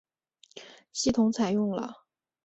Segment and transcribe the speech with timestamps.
[0.91, 2.05] 系统采用了。